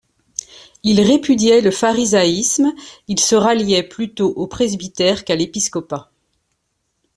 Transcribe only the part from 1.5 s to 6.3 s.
le pharisaïsme; il se ralliait plutôt au presbytère qu’à l’épiscopat.